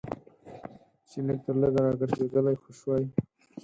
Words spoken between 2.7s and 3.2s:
شوای.